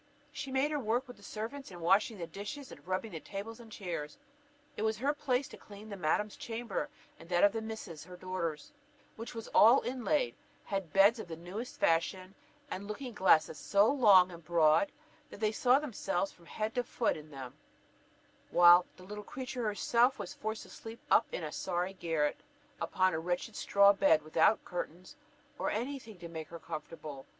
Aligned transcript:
She 0.31 0.51
made 0.51 0.71
her 0.71 0.79
work 0.79 1.07
with 1.07 1.17
the 1.17 1.21
servants 1.21 1.69
in 1.69 1.79
washing 1.79 2.17
the 2.17 2.25
dishes, 2.25 2.71
and 2.71 2.87
rubbing 2.87 3.11
the 3.11 3.19
tables 3.19 3.59
and 3.59 3.71
chairs; 3.71 4.17
it 4.75 4.81
was 4.81 4.97
her 4.97 5.13
place 5.13 5.47
to 5.49 5.57
clean 5.57 5.89
madam's 5.89 6.35
chamber, 6.35 6.89
and 7.19 7.29
that 7.29 7.43
of 7.43 7.51
the 7.53 7.61
misses 7.61 8.05
her 8.05 8.17
daughters, 8.17 8.71
which 9.15 9.35
was 9.35 9.47
all 9.49 9.81
inlaid, 9.83 10.33
had 10.63 10.91
beds 10.91 11.19
of 11.19 11.27
the 11.27 11.35
newest 11.35 11.79
fashion, 11.79 12.33
and 12.71 12.87
looking 12.87 13.13
glasses 13.13 13.59
so 13.59 13.87
long 13.91 14.31
and 14.31 14.43
broad, 14.43 14.91
that 15.29 15.39
they 15.39 15.51
saw 15.51 15.77
themselves 15.77 16.31
from 16.31 16.47
head 16.47 16.73
to 16.73 16.83
foot 16.83 17.15
in 17.15 17.29
them; 17.29 17.53
while 18.49 18.87
the 18.97 19.03
little 19.03 19.23
creature 19.23 19.65
herself 19.65 20.17
was 20.17 20.33
forced 20.33 20.63
to 20.63 20.69
sleep 20.71 20.99
up 21.11 21.27
in 21.31 21.43
a 21.43 21.51
sorry 21.51 21.93
garret, 21.93 22.37
upon 22.81 23.13
a 23.13 23.19
wretched 23.19 23.55
straw 23.55 23.93
bed, 23.93 24.23
without 24.23 24.65
curtains, 24.65 25.15
or 25.59 25.69
any 25.69 25.99
thing 25.99 26.17
to 26.17 26.27
make 26.27 26.47
her 26.47 26.57
comfortable. 26.57 27.27